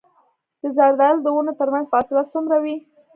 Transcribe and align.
د 0.61 0.63
زردالو 0.77 1.23
د 1.23 1.27
ونو 1.35 1.53
ترمنځ 1.59 1.85
فاصله 1.93 2.23
څومره 2.31 2.55
وي؟ 2.63 2.75